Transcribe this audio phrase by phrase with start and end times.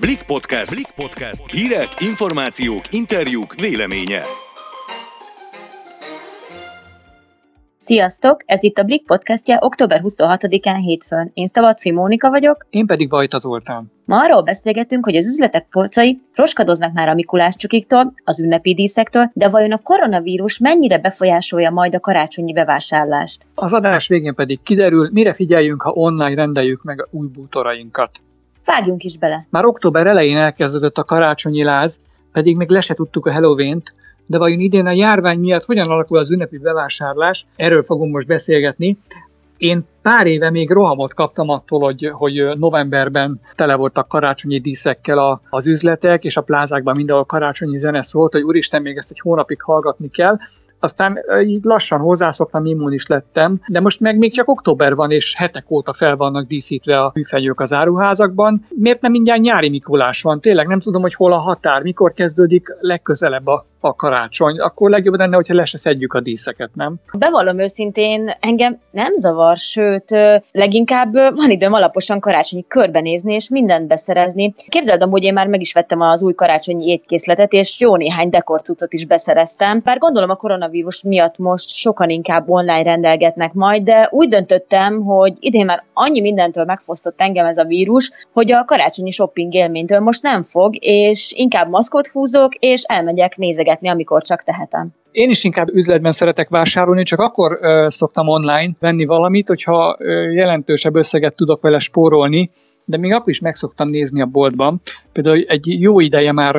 [0.00, 0.70] Blik Podcast.
[0.74, 1.42] Blik Podcast.
[1.50, 4.22] Hírek, információk, interjúk, véleménye.
[7.78, 8.40] Sziasztok!
[8.46, 11.30] Ez itt a Blik podcastja október 26-án hétfőn.
[11.34, 12.66] Én Szabadfi Mónika vagyok.
[12.70, 13.92] Én pedig Vajta voltam.
[14.04, 19.30] Ma arról beszélgetünk, hogy az üzletek polcai roskadoznak már a Mikulás csukiktól, az ünnepi díszektől,
[19.34, 23.46] de vajon a koronavírus mennyire befolyásolja majd a karácsonyi bevásárlást?
[23.54, 28.10] Az adás végén pedig kiderül, mire figyeljünk, ha online rendeljük meg a új bútorainkat.
[28.76, 29.46] Vágjunk is bele.
[29.50, 32.00] Már október elején elkezdődött a karácsonyi láz,
[32.32, 33.82] pedig még le se tudtuk a halloween
[34.28, 37.46] de vajon idén a járvány miatt hogyan alakul az ünnepi bevásárlás?
[37.56, 38.98] Erről fogunk most beszélgetni.
[39.56, 45.40] Én pár éve még rohamot kaptam attól, hogy, hogy novemberben tele voltak karácsonyi díszekkel a,
[45.50, 49.62] az üzletek, és a plázákban mindenhol karácsonyi zene szólt, hogy úristen, még ezt egy hónapig
[49.62, 50.36] hallgatni kell
[50.80, 55.70] aztán így lassan hozzászoktam, immunis lettem, de most meg még csak október van, és hetek
[55.70, 58.66] óta fel vannak díszítve a műfegyők az áruházakban.
[58.68, 60.40] Miért nem mindjárt nyári Mikulás van?
[60.40, 65.14] Tényleg nem tudom, hogy hol a határ, mikor kezdődik legközelebb a a karácsony, akkor legjobb
[65.14, 66.94] lenne, hogyha le se szedjük a díszeket, nem?
[67.18, 70.04] Bevallom őszintén, engem nem zavar, sőt,
[70.52, 74.54] leginkább van időm alaposan karácsonyi körbenézni és mindent beszerezni.
[74.68, 78.92] Képzeld, hogy én már meg is vettem az új karácsonyi étkészletet, és jó néhány dekorcucot
[78.92, 79.80] is beszereztem.
[79.84, 85.32] Bár gondolom a koronavírus miatt most sokan inkább online rendelgetnek majd, de úgy döntöttem, hogy
[85.38, 90.22] idén már annyi mindentől megfosztott engem ez a vírus, hogy a karácsonyi shopping élménytől most
[90.22, 94.92] nem fog, és inkább maszkot húzok, és elmegyek nézegetni nézegetni, amikor csak tehetem.
[95.10, 100.30] Én is inkább üzletben szeretek vásárolni, csak akkor ö, szoktam online venni valamit, hogyha ö,
[100.30, 102.50] jelentősebb összeget tudok vele spórolni,
[102.84, 104.80] de még akkor is meg szoktam nézni a boltban.
[105.12, 106.56] Például egy jó ideje már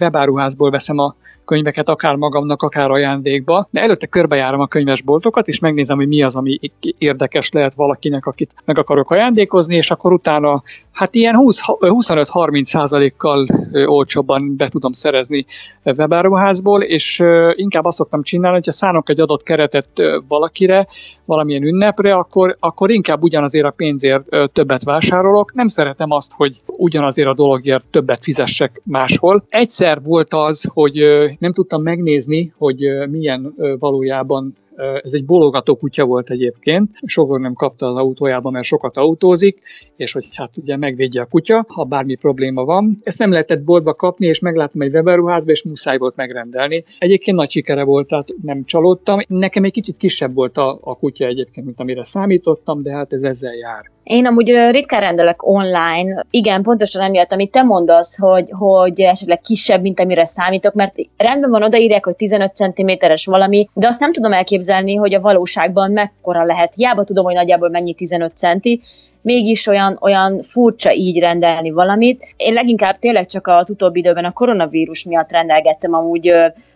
[0.00, 1.14] webáruházból veszem a
[1.46, 6.36] könyveket, akár magamnak, akár ajándékba, de előtte körbejárom a könyvesboltokat, és megnézem, hogy mi az,
[6.36, 6.58] ami
[6.98, 13.46] érdekes lehet valakinek, akit meg akarok ajándékozni, és akkor utána hát ilyen 25-30 százalékkal
[13.86, 15.46] olcsóbban be tudom szerezni
[15.84, 17.22] webáruházból, és
[17.54, 19.88] inkább azt szoktam csinálni, hogyha szánok egy adott keretet
[20.28, 20.86] valakire,
[21.24, 25.54] valamilyen ünnepre, akkor, akkor inkább ugyanazért a pénzért többet vásárolok.
[25.54, 29.44] Nem szeretem azt, hogy ugyanazért a dologért többet fizessek máshol.
[29.48, 31.04] Egyszer volt az, hogy
[31.38, 34.54] nem tudtam megnézni, hogy milyen valójában
[35.02, 39.60] ez egy bologató kutya volt egyébként, sokan nem kapta az autójában, mert sokat autózik,
[39.96, 42.98] és hogy hát ugye megvédje a kutya, ha bármi probléma van.
[43.02, 46.84] Ezt nem lehetett boltba kapni, és megláttam egy weberuházba, és muszáj volt megrendelni.
[46.98, 49.18] Egyébként nagy sikere volt, tehát nem csalódtam.
[49.26, 53.22] Nekem egy kicsit kisebb volt a, a kutya egyébként, mint amire számítottam, de hát ez
[53.22, 53.94] ezzel jár.
[54.06, 59.82] Én amúgy ritkán rendelek online, igen, pontosan emiatt, amit te mondasz, hogy, hogy esetleg kisebb,
[59.82, 64.32] mint amire számítok, mert rendben van, odaírják, hogy 15 cm-es valami, de azt nem tudom
[64.32, 66.74] elképzelni, hogy a valóságban mekkora lehet.
[66.74, 68.80] Hiába tudom, hogy nagyjából mennyi 15 centi,
[69.26, 72.34] mégis olyan, olyan furcsa így rendelni valamit.
[72.36, 76.32] Én leginkább tényleg csak az utóbbi időben a koronavírus miatt rendelgettem amúgy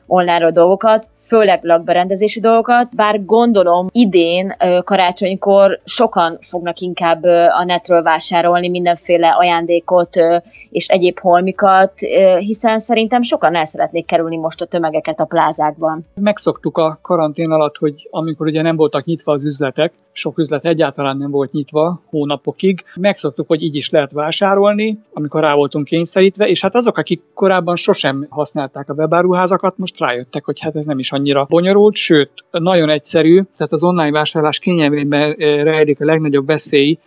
[0.06, 7.22] online dolgokat, főleg lakberendezési dolgokat, bár gondolom idén karácsonykor sokan fognak inkább
[7.58, 10.16] a netről vásárolni mindenféle ajándékot
[10.70, 11.92] és egyéb holmikat,
[12.38, 16.06] hiszen szerintem sokan el szeretnék kerülni most a tömegeket a plázákban.
[16.14, 21.16] Megszoktuk a karantén alatt, hogy amikor ugye nem voltak nyitva az üzletek, sok üzlet egyáltalán
[21.16, 22.00] nem volt nyitva
[22.40, 27.22] hónapokig, megszoktuk, hogy így is lehet vásárolni, amikor rá voltunk kényszerítve, és hát azok, akik
[27.34, 32.30] korábban sosem használták a webáruházakat, most rájöttek, hogy hát ez nem is annyira bonyolult, sőt,
[32.50, 36.98] nagyon egyszerű, tehát az online vásárlás kényelmében eh, rejlik a legnagyobb veszély,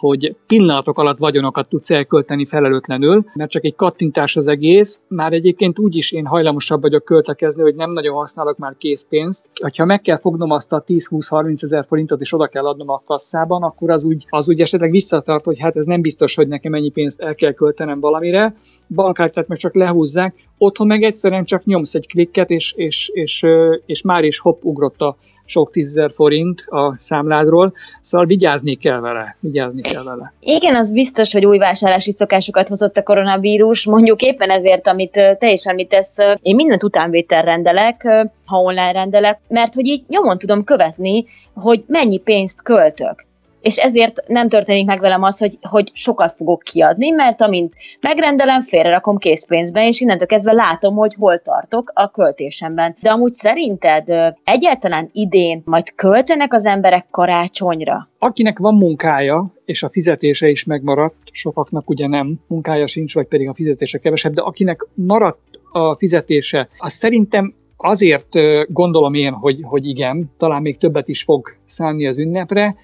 [0.00, 5.00] hogy pillanatok alatt vagyonokat tudsz elkölteni felelőtlenül, mert csak egy kattintás az egész.
[5.08, 9.44] Már egyébként úgy is én hajlamosabb vagyok költekezni, hogy nem nagyon használok már készpénzt.
[9.76, 13.62] Ha meg kell fognom azt a 10-20-30 ezer forintot, és oda kell adnom a kasszában,
[13.62, 16.90] akkor az úgy, az úgy esetleg visszatart, hogy hát ez nem biztos, hogy nekem ennyi
[16.90, 18.54] pénzt el kell költenem valamire.
[18.94, 23.46] Bankkártyát meg csak lehúzzák, otthon meg egyszerűen csak nyomsz egy klikket, és, és, és,
[23.86, 25.16] és már is hopp ugrott a
[25.50, 30.32] sok tízezer forint a számládról, szóval vigyázni kell vele, vigyázni kell vele.
[30.40, 35.50] Igen, az biztos, hogy új vásárlási szokásokat hozott a koronavírus, mondjuk éppen ezért, amit te
[35.52, 38.02] is említesz, én mindent utánvétel rendelek,
[38.44, 41.24] ha online rendelek, mert hogy így nyomon tudom követni,
[41.54, 43.28] hogy mennyi pénzt költök
[43.60, 48.60] és ezért nem történik meg velem az, hogy, hogy sokat fogok kiadni, mert amint megrendelem,
[48.60, 52.96] félrerakom készpénzbe, és innentől kezdve látom, hogy hol tartok a költésemben.
[53.00, 58.08] De amúgy szerinted egyáltalán idén majd költenek az emberek karácsonyra?
[58.18, 63.48] Akinek van munkája, és a fizetése is megmaradt, sokaknak ugye nem, munkája sincs, vagy pedig
[63.48, 68.28] a fizetése kevesebb, de akinek maradt a fizetése, az szerintem azért
[68.68, 72.76] gondolom én, hogy, hogy igen, talán még többet is fog szállni az ünnepre,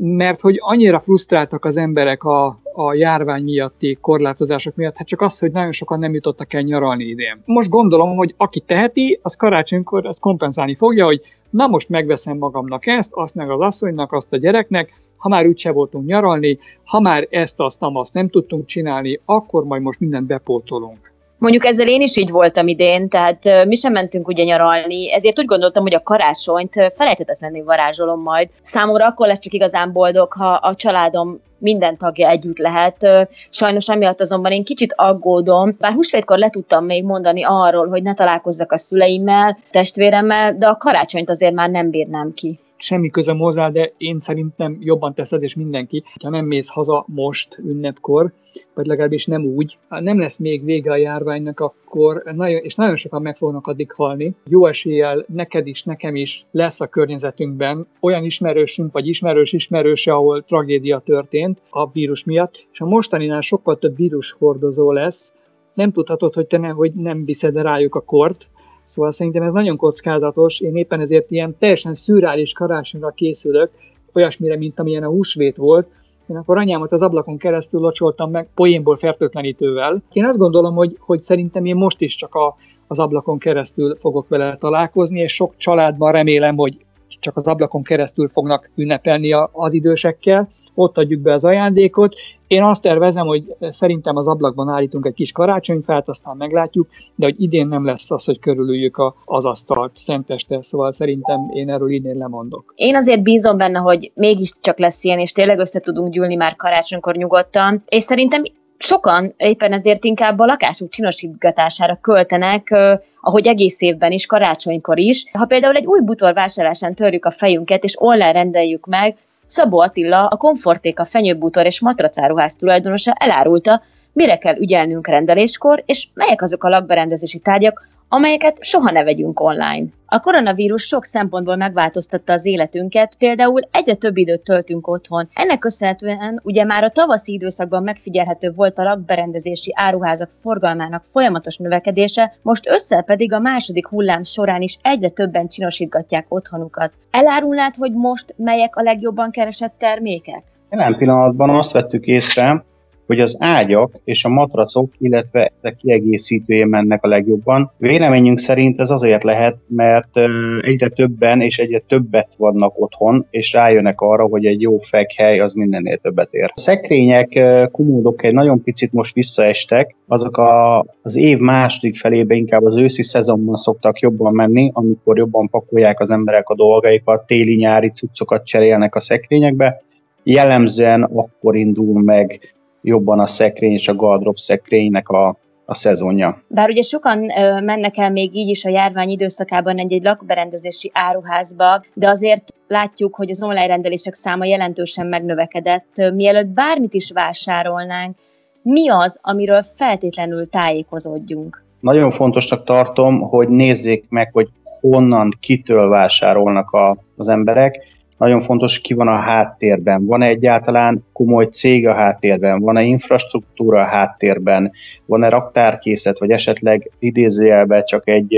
[0.00, 5.38] mert hogy annyira frusztráltak az emberek a, a járvány miatti korlátozások miatt, hát csak az,
[5.38, 7.42] hogy nagyon sokan nem jutottak el nyaralni idén.
[7.44, 11.20] Most gondolom, hogy aki teheti, az karácsonykor azt kompenzálni fogja, hogy
[11.50, 15.72] na most megveszem magamnak ezt, azt meg az asszonynak, azt a gyereknek, ha már úgyse
[15.72, 21.13] voltunk nyaralni, ha már ezt, azt, azt nem tudtunk csinálni, akkor majd most mindent bepótolunk.
[21.44, 25.44] Mondjuk ezzel én is így voltam idén, tehát mi sem mentünk ugye nyaralni, ezért úgy
[25.44, 28.48] gondoltam, hogy a karácsonyt felejthetetlenül varázsolom majd.
[28.62, 33.28] Számomra akkor lesz csak igazán boldog, ha a családom minden tagja együtt lehet.
[33.50, 38.14] Sajnos emiatt azonban én kicsit aggódom, bár húsvétkor le tudtam még mondani arról, hogy ne
[38.14, 43.70] találkozzak a szüleimmel, testvéremmel, de a karácsonyt azért már nem bírnám ki semmi közöm hozzá,
[43.70, 48.32] de én szerintem jobban teszed, és mindenki, ha nem mész haza most ünnepkor,
[48.74, 53.22] vagy legalábbis nem úgy, nem lesz még vége a járványnak, akkor nagyon, és nagyon sokan
[53.22, 54.34] meg fognak addig halni.
[54.44, 60.42] Jó eséllyel neked is, nekem is lesz a környezetünkben olyan ismerősünk, vagy ismerős ismerőse, ahol
[60.42, 65.32] tragédia történt a vírus miatt, és a mostaninál sokkal több vírushordozó lesz,
[65.74, 68.48] nem tudhatod, hogy te ne, hogy nem viszed rájuk a kort,
[68.84, 73.70] Szóval szerintem ez nagyon kockázatos, én éppen ezért ilyen teljesen szürreális karácsonyra készülök,
[74.12, 75.86] olyasmire, mint amilyen a húsvét volt,
[76.26, 80.02] én akkor anyámat az ablakon keresztül locsoltam meg poénból fertőtlenítővel.
[80.12, 84.28] Én azt gondolom, hogy, hogy szerintem én most is csak a, az ablakon keresztül fogok
[84.28, 86.76] vele találkozni, és sok családban remélem, hogy
[87.20, 92.14] csak az ablakon keresztül fognak ünnepelni az idősekkel, ott adjuk be az ajándékot.
[92.54, 97.40] Én azt tervezem, hogy szerintem az ablakban állítunk egy kis karácsonyfát, aztán meglátjuk, de hogy
[97.42, 102.16] idén nem lesz az, hogy körülüljük a, az asztalt szenteste, szóval szerintem én erről idén
[102.16, 102.72] lemondok.
[102.76, 107.16] Én azért bízom benne, hogy mégiscsak lesz ilyen, és tényleg össze tudunk gyűlni már karácsonykor
[107.16, 108.42] nyugodtan, és szerintem
[108.78, 112.74] sokan éppen ezért inkább a lakásuk csinosítgatására költenek,
[113.20, 115.24] ahogy egész évben is, karácsonykor is.
[115.32, 119.16] Ha például egy új butor vásárlásán törjük a fejünket, és online rendeljük meg,
[119.46, 123.82] Szabó Attila, a Komfortéka fenyőbútor és matracáruház tulajdonosa elárulta,
[124.12, 129.86] mire kell ügyelnünk rendeléskor, és melyek azok a lakberendezési tárgyak, amelyeket soha ne vegyünk online.
[130.06, 135.28] A koronavírus sok szempontból megváltoztatta az életünket, például egyre több időt töltünk otthon.
[135.34, 142.32] Ennek köszönhetően ugye már a tavaszi időszakban megfigyelhető volt a lakberendezési áruházak forgalmának folyamatos növekedése,
[142.42, 146.92] most össze pedig a második hullám során is egyre többen csinosítgatják otthonukat.
[147.10, 150.42] Elárulnád, hogy most melyek a legjobban keresett termékek?
[150.70, 152.64] Jelen pillanatban azt vettük észre,
[153.06, 157.70] hogy az ágyak és a matracok, illetve ezek kiegészítője mennek a legjobban.
[157.76, 160.18] Véleményünk szerint ez azért lehet, mert
[160.60, 165.52] egyre többen és egyre többet vannak otthon, és rájönnek arra, hogy egy jó fekhely az
[165.52, 166.50] mindennél többet ér.
[166.54, 167.40] A szekrények,
[167.70, 173.02] kumódok egy nagyon picit most visszaestek, azok a, az év második felébe inkább az őszi
[173.02, 179.00] szezonban szoktak jobban menni, amikor jobban pakolják az emberek a dolgaikat, téli-nyári cuccokat cserélnek a
[179.00, 179.82] szekrényekbe,
[180.22, 182.53] jellemzően akkor indul meg
[182.84, 186.42] jobban a szekrény és a gardrop szekrénynek a, a szezonja.
[186.48, 191.82] Bár ugye sokan ö, mennek el még így is a járvány időszakában egy-egy lakberendezési áruházba,
[191.94, 196.12] de azért látjuk, hogy az online rendelések száma jelentősen megnövekedett.
[196.14, 198.16] Mielőtt bármit is vásárolnánk,
[198.62, 201.62] mi az, amiről feltétlenül tájékozódjunk?
[201.80, 204.48] Nagyon fontosnak tartom, hogy nézzék meg, hogy
[204.80, 210.06] honnan, kitől vásárolnak a, az emberek, nagyon fontos, ki van a háttérben.
[210.06, 212.60] Van-e egyáltalán komoly cég a háttérben?
[212.60, 214.72] Van-e infrastruktúra a háttérben?
[215.06, 218.34] Van-e raktárkészlet, vagy esetleg idézőjelben csak egy,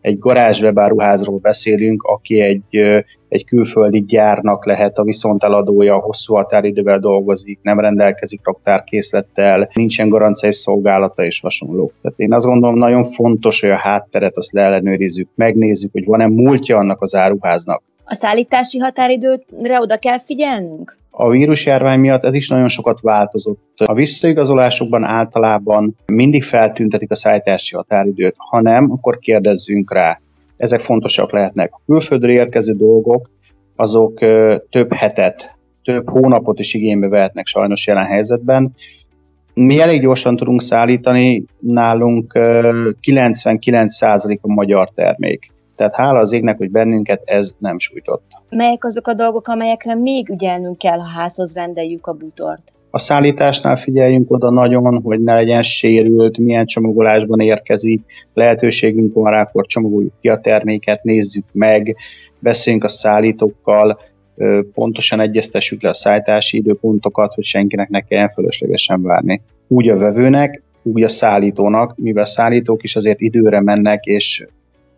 [0.00, 7.80] egy garázswebáruházról beszélünk, aki egy, egy külföldi gyárnak lehet a viszonteladója, hosszú határidővel dolgozik, nem
[7.80, 11.92] rendelkezik raktárkészlettel, nincsen garanciai szolgálata és hasonló.
[12.02, 16.78] Tehát én azt gondolom, nagyon fontos, hogy a hátteret azt leellenőrizzük, megnézzük, hogy van-e múltja
[16.78, 20.98] annak az áruháznak a szállítási határidőre oda kell figyelnünk?
[21.10, 23.74] A vírusjárvány miatt ez is nagyon sokat változott.
[23.76, 30.20] A visszaigazolásokban általában mindig feltüntetik a szállítási határidőt, ha nem, akkor kérdezzünk rá.
[30.56, 31.70] Ezek fontosak lehetnek.
[31.72, 33.30] A külföldre érkező dolgok,
[33.76, 34.18] azok
[34.70, 38.74] több hetet, több hónapot is igénybe vehetnek sajnos jelen helyzetben.
[39.54, 45.52] Mi elég gyorsan tudunk szállítani, nálunk 99% a magyar termék.
[45.80, 48.22] Tehát hála az égnek, hogy bennünket ez nem sújtott.
[48.48, 52.72] Melyek azok a dolgok, amelyekre még ügyelnünk kell, ha házhoz rendeljük a butort?
[52.90, 58.00] A szállításnál figyeljünk oda nagyon, hogy ne legyen sérült, milyen csomagolásban érkezik,
[58.34, 61.96] lehetőségünk van rá, akkor csomagoljuk ki a terméket, nézzük meg,
[62.38, 63.98] beszéljünk a szállítókkal,
[64.74, 69.42] pontosan egyeztessük le a szállítási időpontokat, hogy senkinek ne kelljen fölöslegesen várni.
[69.68, 74.46] Úgy a vevőnek, úgy a szállítónak, mivel szállítók is azért időre mennek, és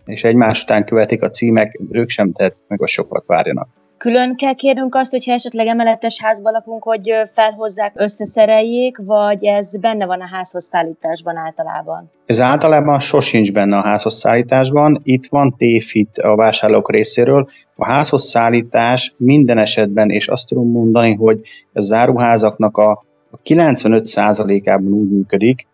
[0.04, 3.68] és egymás után követik a címek, ők sem tett meg, a sokat várjanak.
[4.02, 10.06] Külön kell kérnünk azt, hogyha esetleg emeletes házban lakunk, hogy felhozzák, összeszereljék, vagy ez benne
[10.06, 12.10] van a házhoz szállításban általában?
[12.26, 15.00] Ez általában sosincs benne a házhoz szállításban.
[15.02, 17.48] Itt van tévhit a vásárlók részéről.
[17.76, 21.40] A házhoz szállítás minden esetben, és azt tudom mondani, hogy
[21.72, 23.04] a záruházaknak a
[23.44, 25.66] 95%-ában úgy működik,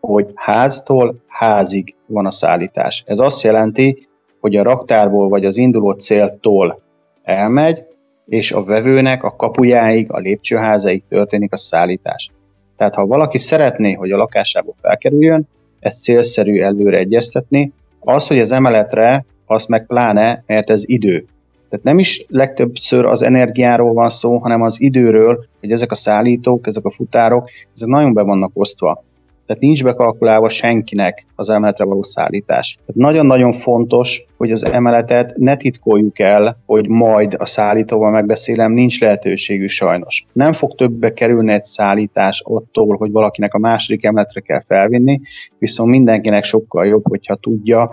[0.00, 3.02] hogy háztól házig van a szállítás.
[3.06, 4.08] Ez azt jelenti,
[4.40, 6.80] hogy a raktárból vagy az induló céltól
[7.22, 7.84] elmegy,
[8.26, 12.30] és a vevőnek a kapujáig, a lépcsőházaig történik a szállítás.
[12.76, 15.48] Tehát ha valaki szeretné, hogy a lakásába felkerüljön,
[15.80, 17.72] ezt célszerű előre egyeztetni.
[18.00, 21.24] Az, hogy az emeletre, az meg pláne, mert ez idő.
[21.68, 26.66] Tehát nem is legtöbbször az energiáról van szó, hanem az időről, hogy ezek a szállítók,
[26.66, 29.04] ezek a futárok, ezek nagyon be vannak osztva.
[29.50, 32.74] Tehát nincs bekalkulálva senkinek az emeletre való szállítás.
[32.74, 39.00] Tehát nagyon-nagyon fontos, hogy az emeletet ne titkoljuk el, hogy majd a szállítóval megbeszélem, nincs
[39.00, 40.26] lehetőségű sajnos.
[40.32, 45.20] Nem fog többbe kerülni egy szállítás attól, hogy valakinek a második emeletre kell felvinni,
[45.58, 47.90] viszont mindenkinek sokkal jobb, hogyha tudja,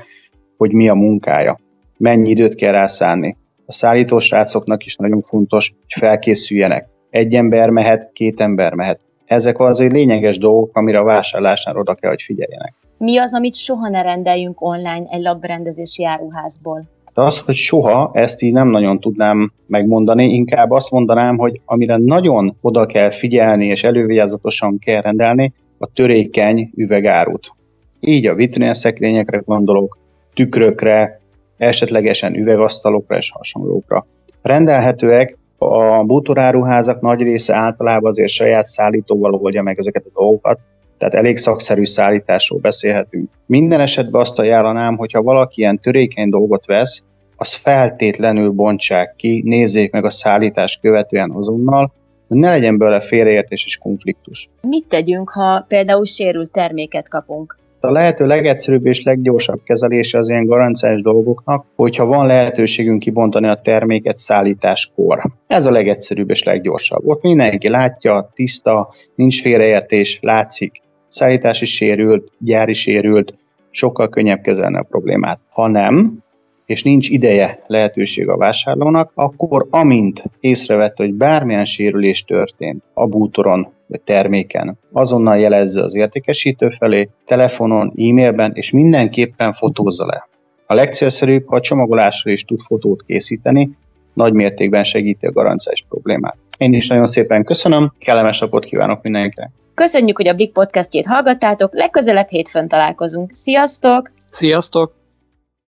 [0.58, 1.60] hogy mi a munkája,
[1.98, 3.38] mennyi időt kell rászánni.
[3.66, 6.88] A szállítósrácoknak is nagyon fontos, hogy felkészüljenek.
[7.10, 12.10] Egy ember mehet, két ember mehet ezek azért lényeges dolgok, amire a vásárlásnál oda kell,
[12.10, 12.74] hogy figyeljenek.
[12.98, 16.84] Mi az, amit soha ne rendeljünk online egy lakberendezési áruházból?
[17.14, 21.98] De az, hogy soha, ezt így nem nagyon tudnám megmondani, inkább azt mondanám, hogy amire
[21.98, 27.52] nagyon oda kell figyelni és elővigyázatosan kell rendelni, a törékeny üvegárut.
[28.00, 29.98] Így a vitrinelszekrényekre gondolok,
[30.34, 31.20] tükrökre,
[31.58, 34.06] esetlegesen üvegasztalokra és hasonlókra.
[34.42, 40.60] Rendelhetőek a bútoráruházak nagy része általában azért saját szállítóval oldja meg ezeket a dolgokat,
[40.98, 43.30] tehát elég szakszerű szállításról beszélhetünk.
[43.46, 47.04] Minden esetben azt ajánlanám, hogyha valaki ilyen törékeny dolgot vesz,
[47.36, 51.92] az feltétlenül bontsák ki, nézzék meg a szállítás követően azonnal,
[52.28, 54.50] hogy ne legyen belőle félreértés és konfliktus.
[54.62, 57.58] Mit tegyünk, ha például sérült terméket kapunk?
[57.80, 63.62] A lehető legegyszerűbb és leggyorsabb kezelése az ilyen garanciás dolgoknak, hogyha van lehetőségünk kibontani a
[63.62, 65.22] terméket szállításkor.
[65.48, 67.08] Ez a legegyszerűbb és leggyorsabb.
[67.08, 70.82] Ott mindenki látja, tiszta, nincs félreértés, látszik.
[71.08, 73.34] Szállítási sérült, gyári sérült,
[73.70, 75.40] sokkal könnyebb kezelni a problémát.
[75.50, 76.24] Ha nem,
[76.66, 83.68] és nincs ideje lehetőség a vásárlónak, akkor amint észrevette, hogy bármilyen sérülés történt a bútoron
[84.04, 90.28] terméken, azonnal jelezze az értékesítő felé, telefonon, e-mailben, és mindenképpen fotózza le.
[90.66, 93.78] A legcélszerűbb, ha a csomagolásra is tud fotót készíteni,
[94.14, 96.38] nagy mértékben segíti a garanciás problémát.
[96.58, 99.50] Én is nagyon szépen köszönöm, kellemes napot kívánok mindenkinek!
[99.74, 103.30] Köszönjük, hogy a Blik podcastjét hallgattátok, legközelebb hétfőn találkozunk.
[103.34, 104.12] Sziasztok!
[104.32, 105.07] Sziasztok!